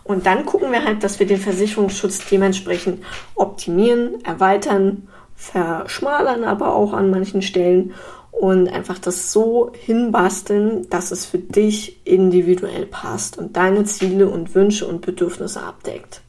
und 0.04 0.26
dann 0.26 0.46
gucken 0.46 0.70
wir 0.70 0.84
halt, 0.84 1.02
dass 1.02 1.18
wir 1.18 1.26
den 1.26 1.40
Versicherungsschutz 1.40 2.26
dementsprechend 2.30 3.02
optimieren, 3.34 4.22
erweitern, 4.24 5.08
verschmalern, 5.34 6.44
aber 6.44 6.74
auch 6.74 6.92
an 6.92 7.10
manchen 7.10 7.42
Stellen 7.42 7.94
und 8.30 8.68
einfach 8.68 8.98
das 8.98 9.32
so 9.32 9.72
hinbasteln, 9.74 10.88
dass 10.90 11.10
es 11.10 11.24
für 11.24 11.38
dich 11.38 12.00
individuell 12.04 12.86
passt 12.86 13.38
und 13.38 13.56
deine 13.56 13.84
Ziele 13.84 14.28
und 14.28 14.54
Wünsche 14.54 14.86
und 14.86 15.00
Bedürfnisse 15.00 15.62
abdeckt. 15.62 16.20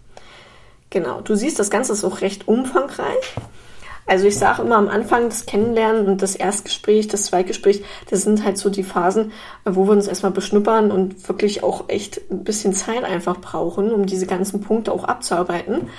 Genau, 0.90 1.22
du 1.22 1.36
siehst, 1.36 1.60
das 1.60 1.70
Ganze 1.70 1.94
ist 1.94 2.06
auch 2.06 2.22
recht 2.22 2.48
umfangreich. 2.48 3.36
Also 4.08 4.28
ich 4.28 4.38
sage 4.38 4.62
immer 4.62 4.78
am 4.78 4.88
Anfang 4.88 5.30
das 5.30 5.46
Kennenlernen 5.48 6.06
und 6.06 6.22
das 6.22 6.36
Erstgespräch, 6.36 7.08
das 7.08 7.24
Zweitgespräch, 7.24 7.84
das 8.10 8.22
sind 8.22 8.46
halt 8.46 8.58
so 8.58 8.70
die 8.70 8.84
Phasen, 8.84 9.32
wo 9.64 9.86
wir 9.86 9.94
uns 9.94 10.08
erstmal 10.08 10.32
beschnuppern 10.32 10.92
und 10.92 11.28
wirklich 11.28 11.64
auch 11.64 11.90
echt 11.90 12.22
ein 12.30 12.44
bisschen 12.44 12.74
Zeit 12.74 13.04
einfach 13.04 13.38
brauchen, 13.42 13.92
um 13.92 14.06
diese 14.06 14.28
ganzen 14.28 14.62
Punkte 14.62 14.92
auch 14.92 15.06
abzuarbeiten. 15.06 15.90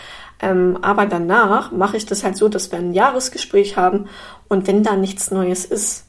Ähm, 0.41 0.79
aber 0.83 1.07
danach 1.07 1.73
mache 1.73 1.97
ich 1.97 2.07
das 2.07 2.23
halt 2.23 2.37
so, 2.37 2.49
dass 2.49 2.71
wir 2.71 2.79
ein 2.79 2.93
Jahresgespräch 2.93 3.77
haben 3.77 4.07
und 4.49 4.67
wenn 4.67 4.83
da 4.83 4.95
nichts 4.95 5.31
Neues 5.31 5.65
ist, 5.65 6.05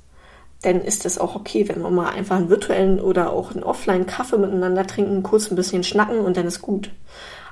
dann 0.64 0.82
ist 0.82 1.06
es 1.06 1.18
auch 1.18 1.36
okay, 1.36 1.68
wenn 1.70 1.82
wir 1.82 1.90
mal 1.90 2.10
einfach 2.10 2.36
einen 2.36 2.50
virtuellen 2.50 3.00
oder 3.00 3.32
auch 3.32 3.52
einen 3.52 3.64
Offline-Kaffee 3.64 4.38
miteinander 4.38 4.86
trinken, 4.86 5.24
kurz 5.24 5.50
ein 5.50 5.56
bisschen 5.56 5.84
schnacken 5.84 6.20
und 6.20 6.36
dann 6.36 6.48
ist 6.48 6.62
gut. 6.62 6.92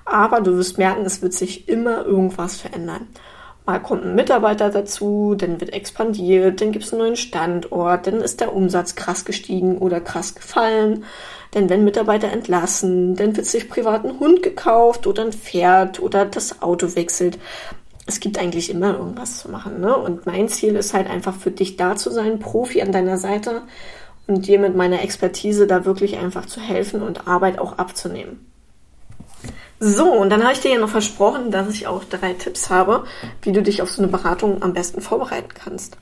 Aber 0.06 0.42
du 0.42 0.58
wirst 0.58 0.78
merken, 0.78 1.06
es 1.06 1.22
wird 1.22 1.34
sich 1.34 1.70
immer 1.70 2.06
irgendwas 2.06 2.58
verändern. 2.58 3.08
Mal 3.66 3.80
kommt 3.80 4.06
ein 4.06 4.14
Mitarbeiter 4.14 4.70
dazu, 4.70 5.34
dann 5.36 5.60
wird 5.60 5.74
expandiert, 5.74 6.62
dann 6.62 6.72
gibt 6.72 6.86
es 6.86 6.94
einen 6.94 7.02
neuen 7.02 7.16
Standort, 7.16 8.06
dann 8.06 8.22
ist 8.22 8.40
der 8.40 8.56
Umsatz 8.56 8.94
krass 8.94 9.26
gestiegen 9.26 9.80
oder 9.80 10.00
krass 10.00 10.36
gefallen. 10.36 11.06
Dann 11.52 11.70
werden 11.70 11.84
Mitarbeiter 11.84 12.32
entlassen, 12.32 13.16
dann 13.16 13.36
wird 13.36 13.48
sich 13.48 13.68
privat 13.68 14.06
ein 14.06 14.20
Hund 14.20 14.44
gekauft 14.44 15.08
oder 15.08 15.24
ein 15.24 15.34
Pferd 15.34 16.00
oder 16.00 16.26
das 16.26 16.62
Auto 16.62 16.96
wechselt. 16.96 17.40
Es 18.06 18.20
gibt 18.20 18.38
eigentlich 18.38 18.70
immer 18.70 18.98
irgendwas 18.98 19.40
zu 19.40 19.50
machen. 19.50 19.82
Ne? 19.82 19.98
Und 19.98 20.28
mein 20.28 20.48
Ziel 20.48 20.76
ist 20.76 20.94
halt 20.94 21.10
einfach 21.10 21.34
für 21.34 21.50
dich 21.50 21.76
da 21.76 21.96
zu 21.96 22.12
sein, 22.12 22.38
Profi 22.38 22.84
an 22.84 22.92
deiner 22.92 23.18
Seite 23.18 23.64
und 24.28 24.46
dir 24.46 24.60
mit 24.60 24.76
meiner 24.76 25.02
Expertise 25.02 25.66
da 25.66 25.86
wirklich 25.86 26.18
einfach 26.18 26.46
zu 26.46 26.60
helfen 26.60 27.02
und 27.02 27.28
Arbeit 27.28 27.58
auch 27.58 27.80
abzunehmen. 27.80 28.46
So, 29.80 30.12
und 30.12 30.30
dann 30.30 30.44
habe 30.44 30.54
ich 30.54 30.62
dir 30.62 30.72
ja 30.72 30.80
noch 30.80 30.90
versprochen, 30.90 31.52
dass 31.52 31.70
ich 31.70 31.88
auch 31.88 32.04
drei 32.06 32.34
Tipps 32.34 32.70
habe, 32.70 33.04
wie 33.42 33.52
du 33.52 33.62
dich 33.62 33.82
auf 33.82 33.92
so 33.92 34.02
eine 34.02 34.12
Beratung 34.12 34.64
am 34.64 34.74
besten 34.74 35.02
vorbereiten 35.02 35.50
kannst. 35.54 35.98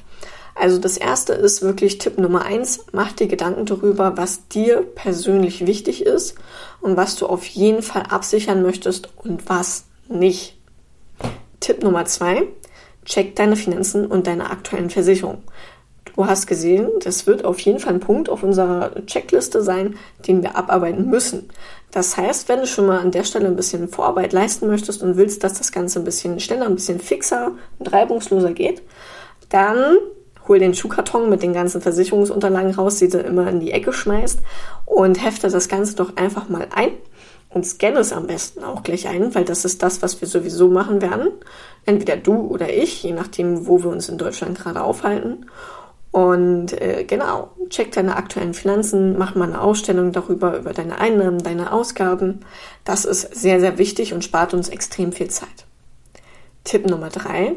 Also 0.56 0.77
das 0.77 0.98
erste 0.98 1.34
ist 1.34 1.63
wirklich 1.63 1.98
Tipp 1.98 2.20
Nummer 2.20 2.46
eins, 2.46 2.86
mach 2.92 3.12
dir 3.12 3.27
Gedanken 3.27 3.65
darüber, 3.65 4.18
was 4.18 4.48
dir 4.48 4.82
persönlich 4.82 5.65
wichtig 5.65 6.06
ist 6.06 6.36
und 6.80 6.96
was 6.96 7.15
du 7.15 7.25
auf 7.25 7.44
jeden 7.46 7.82
Fall 7.82 8.03
absichern 8.03 8.62
möchtest 8.62 9.10
und 9.18 9.50
was 9.50 9.86
nicht. 10.08 10.58
Tipp 11.60 11.82
Nummer 11.82 12.06
zwei, 12.06 12.44
check 13.06 13.36
deine 13.36 13.56
Finanzen 13.56 14.06
und 14.06 14.27
deine 14.27 14.51
aktuellen 14.51 14.92
Versicherungen. 14.92 15.42
Du 16.15 16.27
hast 16.27 16.45
gesehen, 16.45 16.89
das 17.03 17.25
wird 17.25 17.43
auf 17.43 17.60
jeden 17.60 17.79
Fall 17.79 17.93
ein 17.93 18.00
Punkt 18.00 18.29
auf 18.29 18.43
unserer 18.43 18.91
Checkliste 19.07 19.63
sein, 19.63 19.95
den 20.27 20.43
wir 20.43 20.55
abarbeiten 20.55 21.10
müssen. 21.10 21.50
Das 21.91 22.17
heißt, 22.17 22.50
wenn 22.50 22.60
du 22.60 22.67
schon 22.67 22.86
mal 22.86 23.00
an 23.00 23.12
der 23.12 23.24
Stelle 23.24 23.48
ein 23.48 23.55
bisschen 23.55 23.88
Vorarbeit 23.88 24.33
leisten 24.33 24.67
möchtest 24.67 25.01
und 25.01 25.17
willst, 25.17 25.43
dass 25.43 25.53
das 25.53 25.72
Ganze 25.72 26.00
ein 26.00 26.05
bisschen 26.05 26.39
schneller, 26.39 26.65
ein 26.65 26.75
bisschen 26.75 27.00
fixer 27.00 27.51
und 27.79 27.91
reibungsloser 27.91 28.51
geht, 28.51 28.81
dann 29.50 29.98
hol 30.48 30.60
den 30.60 30.74
Schuhkarton 30.74 31.29
mit 31.29 31.41
den 31.41 31.53
ganzen 31.53 31.81
Versicherungsunterlagen 31.81 32.75
raus, 32.75 32.98
die 32.98 33.07
du 33.07 33.19
immer 33.19 33.48
in 33.48 33.60
die 33.60 33.72
Ecke 33.72 33.93
schmeißt 33.93 34.39
und 34.86 35.24
hefte 35.24 35.50
das 35.50 35.69
Ganze 35.69 35.95
doch 35.95 36.17
einfach 36.17 36.50
mal 36.50 36.67
ein 36.75 36.91
und 37.50 37.65
scanne 37.65 38.00
es 38.00 38.12
am 38.12 38.27
besten 38.27 38.63
auch 38.63 38.83
gleich 38.83 39.07
ein, 39.07 39.36
weil 39.36 39.45
das 39.45 39.63
ist 39.65 39.83
das, 39.83 40.01
was 40.01 40.19
wir 40.22 40.27
sowieso 40.27 40.69
machen 40.69 41.01
werden. 41.01 41.29
Entweder 41.86 42.17
du 42.17 42.36
oder 42.48 42.74
ich, 42.74 43.03
je 43.03 43.13
nachdem, 43.13 43.67
wo 43.67 43.83
wir 43.83 43.89
uns 43.89 44.10
in 44.10 44.17
Deutschland 44.17 44.60
gerade 44.60 44.81
aufhalten. 44.81 45.45
Und 46.13 46.79
äh, 46.79 47.05
genau, 47.05 47.50
check 47.70 47.91
deine 47.91 48.15
aktuellen 48.17 48.53
Finanzen, 48.53 49.17
mach 49.17 49.34
mal 49.34 49.48
eine 49.48 49.60
Ausstellung 49.60 50.12
darüber, 50.12 50.55
über 50.60 50.72
deine 50.72 51.00
Einnahmen, 51.00 51.39
deine 51.39 51.74
Ausgaben. 51.74 52.41
Das 52.84 53.03
ist 53.03 53.34
sehr, 53.34 53.60
sehr 53.60 53.79
wichtig 53.79 54.13
und 54.13 54.24
spart 54.24 54.53
uns 54.53 54.70
extrem 54.70 55.12
viel 55.12 55.32
Zeit. 55.32 55.65
Tipp 56.65 56.88
Nummer 56.88 57.10
drei, 57.10 57.55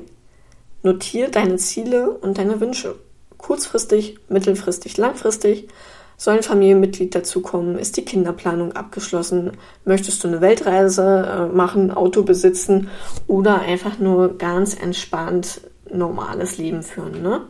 notier 0.82 1.28
deine 1.28 1.56
Ziele 1.56 2.10
und 2.10 2.38
deine 2.38 2.58
Wünsche. 2.58 2.94
Kurzfristig, 3.36 4.16
mittelfristig, 4.30 4.96
langfristig. 4.96 5.68
Soll 6.16 6.38
ein 6.38 6.42
Familienmitglied 6.42 7.14
dazukommen? 7.14 7.78
Ist 7.78 7.98
die 7.98 8.06
Kinderplanung 8.06 8.72
abgeschlossen? 8.72 9.52
Möchtest 9.84 10.24
du 10.24 10.28
eine 10.28 10.40
Weltreise 10.40 11.50
äh, 11.52 11.54
machen, 11.54 11.90
Auto 11.90 12.22
besitzen 12.22 12.88
oder 13.26 13.60
einfach 13.60 13.98
nur 13.98 14.38
ganz 14.38 14.74
entspannt 14.74 15.60
normales 15.92 16.56
Leben 16.56 16.82
führen? 16.82 17.20
Ne? 17.20 17.42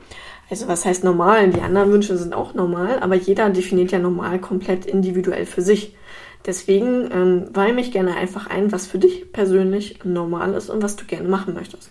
Also 0.49 0.69
was 0.69 0.85
heißt 0.85 1.05
normal? 1.05 1.50
Die 1.50 1.61
anderen 1.61 1.93
Wünsche 1.93 2.17
sind 2.17 2.35
auch 2.35 2.55
normal, 2.55 3.00
aber 3.00 3.15
jeder 3.15 3.50
definiert 3.50 3.91
ja 3.93 3.99
normal 3.99 4.38
komplett 4.38 4.87
individuell 4.87 5.47
für 5.47 5.62
sich. 5.62 5.97
Deswegen 6.47 7.11
ähm, 7.12 7.49
weih 7.53 7.73
mich 7.73 7.91
gerne 7.91 8.15
einfach 8.15 8.47
ein, 8.47 8.71
was 8.71 8.87
für 8.87 8.99
dich 8.99 9.33
persönlich 9.33 10.05
normal 10.05 10.55
ist 10.55 10.71
und 10.71 10.83
was 10.83 10.95
du 10.95 11.05
gerne 11.05 11.29
machen 11.29 11.55
möchtest. 11.55 11.91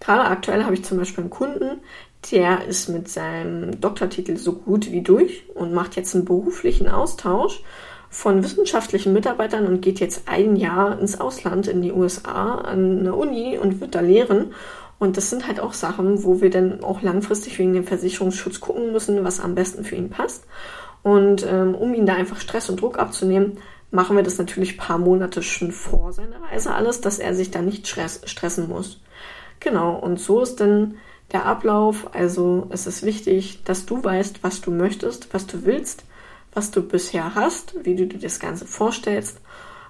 Gerade 0.00 0.24
aktuell 0.24 0.64
habe 0.64 0.74
ich 0.74 0.84
zum 0.84 0.98
Beispiel 0.98 1.22
einen 1.22 1.30
Kunden, 1.30 1.80
der 2.30 2.66
ist 2.66 2.88
mit 2.88 3.08
seinem 3.08 3.80
Doktortitel 3.80 4.36
so 4.36 4.52
gut 4.52 4.92
wie 4.92 5.02
durch 5.02 5.44
und 5.54 5.72
macht 5.72 5.96
jetzt 5.96 6.14
einen 6.14 6.24
beruflichen 6.24 6.88
Austausch 6.88 7.62
von 8.10 8.42
wissenschaftlichen 8.42 9.12
Mitarbeitern 9.12 9.66
und 9.66 9.82
geht 9.82 10.00
jetzt 10.00 10.28
ein 10.28 10.56
Jahr 10.56 10.98
ins 10.98 11.20
Ausland, 11.20 11.66
in 11.68 11.82
die 11.82 11.92
USA, 11.92 12.56
an 12.56 13.00
eine 13.00 13.14
Uni 13.14 13.58
und 13.58 13.80
wird 13.80 13.94
da 13.94 14.00
lehren 14.00 14.52
und 14.98 15.16
das 15.16 15.30
sind 15.30 15.46
halt 15.46 15.60
auch 15.60 15.72
Sachen, 15.72 16.24
wo 16.24 16.40
wir 16.40 16.50
dann 16.50 16.82
auch 16.82 17.02
langfristig 17.02 17.58
wegen 17.58 17.72
dem 17.72 17.86
Versicherungsschutz 17.86 18.60
gucken 18.60 18.92
müssen, 18.92 19.24
was 19.24 19.40
am 19.40 19.54
besten 19.54 19.84
für 19.84 19.94
ihn 19.94 20.10
passt. 20.10 20.44
Und 21.02 21.46
ähm, 21.48 21.74
um 21.74 21.94
ihn 21.94 22.06
da 22.06 22.14
einfach 22.14 22.40
Stress 22.40 22.68
und 22.68 22.80
Druck 22.80 22.98
abzunehmen, 22.98 23.58
machen 23.90 24.16
wir 24.16 24.24
das 24.24 24.38
natürlich 24.38 24.76
paar 24.76 24.98
Monate 24.98 25.42
schon 25.42 25.70
vor 25.72 26.12
seiner 26.12 26.42
Reise 26.42 26.74
alles, 26.74 27.00
dass 27.00 27.20
er 27.20 27.34
sich 27.34 27.50
da 27.50 27.62
nicht 27.62 27.86
stress 27.86 28.20
stressen 28.24 28.68
muss. 28.68 29.00
Genau, 29.60 29.96
und 29.96 30.20
so 30.20 30.42
ist 30.42 30.60
dann 30.60 30.96
der 31.32 31.46
Ablauf. 31.46 32.14
Also 32.14 32.66
es 32.70 32.86
ist 32.86 33.04
wichtig, 33.04 33.62
dass 33.64 33.86
du 33.86 34.02
weißt, 34.02 34.42
was 34.42 34.60
du 34.60 34.72
möchtest, 34.72 35.32
was 35.32 35.46
du 35.46 35.64
willst, 35.64 36.04
was 36.52 36.70
du 36.72 36.82
bisher 36.82 37.34
hast, 37.36 37.74
wie 37.84 37.94
du 37.94 38.06
dir 38.06 38.18
das 38.18 38.40
Ganze 38.40 38.66
vorstellst 38.66 39.40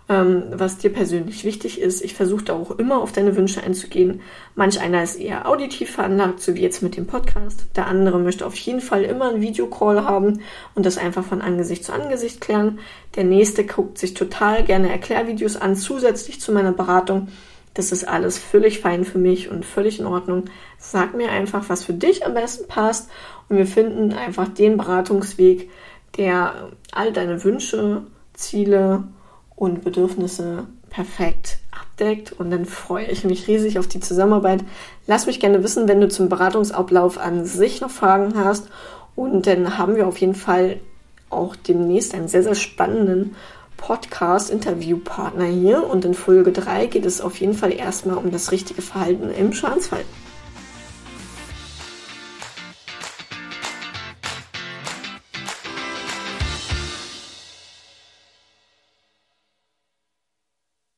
ähm, 0.08 0.44
was 0.52 0.78
dir 0.78 0.90
persönlich 0.90 1.44
wichtig 1.44 1.80
ist. 1.80 2.02
Ich 2.02 2.14
versuche 2.14 2.44
da 2.44 2.54
auch 2.54 2.72
immer 2.72 3.00
auf 3.00 3.12
deine 3.12 3.36
Wünsche 3.36 3.62
einzugehen. 3.62 4.20
Manch 4.54 4.80
einer 4.80 5.02
ist 5.02 5.16
eher 5.16 5.48
auditiv 5.48 5.90
veranlagt, 5.90 6.40
so 6.40 6.54
wie 6.54 6.62
jetzt 6.62 6.82
mit 6.82 6.96
dem 6.96 7.06
Podcast. 7.06 7.66
Der 7.76 7.86
andere 7.86 8.18
möchte 8.18 8.46
auf 8.46 8.54
jeden 8.56 8.80
Fall 8.80 9.02
immer 9.02 9.28
einen 9.28 9.42
Videocall 9.42 10.04
haben 10.04 10.40
und 10.74 10.86
das 10.86 10.96
einfach 10.96 11.24
von 11.24 11.42
Angesicht 11.42 11.84
zu 11.84 11.92
Angesicht 11.92 12.40
klären. 12.40 12.78
Der 13.16 13.24
nächste 13.24 13.66
guckt 13.66 13.98
sich 13.98 14.14
total 14.14 14.64
gerne 14.64 14.90
Erklärvideos 14.90 15.56
an, 15.56 15.76
zusätzlich 15.76 16.40
zu 16.40 16.52
meiner 16.52 16.72
Beratung. 16.72 17.28
Das 17.74 17.92
ist 17.92 18.08
alles 18.08 18.38
völlig 18.38 18.80
fein 18.80 19.04
für 19.04 19.18
mich 19.18 19.50
und 19.50 19.64
völlig 19.64 20.00
in 20.00 20.06
Ordnung. 20.06 20.44
Sag 20.78 21.14
mir 21.14 21.30
einfach, 21.30 21.68
was 21.68 21.84
für 21.84 21.92
dich 21.92 22.24
am 22.24 22.34
besten 22.34 22.66
passt 22.66 23.10
und 23.48 23.58
wir 23.58 23.66
finden 23.66 24.14
einfach 24.14 24.48
den 24.48 24.78
Beratungsweg, 24.78 25.70
der 26.16 26.70
all 26.92 27.12
deine 27.12 27.44
Wünsche, 27.44 28.02
Ziele 28.32 29.04
und 29.58 29.84
Bedürfnisse 29.84 30.66
perfekt 30.88 31.58
abdeckt. 31.70 32.32
und 32.32 32.50
dann 32.50 32.64
freue 32.64 33.06
ich 33.06 33.24
mich 33.24 33.48
riesig 33.48 33.78
auf 33.78 33.88
die 33.88 34.00
Zusammenarbeit. 34.00 34.64
Lass 35.06 35.26
mich 35.26 35.40
gerne 35.40 35.64
wissen, 35.64 35.88
wenn 35.88 36.00
du 36.00 36.08
zum 36.08 36.28
Beratungsablauf 36.28 37.18
an 37.18 37.44
sich 37.44 37.80
noch 37.80 37.90
Fragen 37.90 38.34
hast 38.36 38.68
und 39.16 39.48
dann 39.48 39.78
haben 39.78 39.96
wir 39.96 40.06
auf 40.06 40.18
jeden 40.18 40.36
Fall 40.36 40.78
auch 41.28 41.56
demnächst 41.56 42.14
einen 42.14 42.28
sehr, 42.28 42.44
sehr 42.44 42.54
spannenden 42.54 43.34
Podcast-Interviewpartner 43.76 45.46
hier 45.46 45.84
und 45.88 46.04
in 46.04 46.14
Folge 46.14 46.52
3 46.52 46.86
geht 46.86 47.04
es 47.04 47.20
auf 47.20 47.38
jeden 47.40 47.54
Fall 47.54 47.72
erstmal 47.72 48.16
um 48.16 48.30
das 48.30 48.52
richtige 48.52 48.82
Verhalten 48.82 49.30
im 49.30 49.52
Schadensfall. 49.52 50.04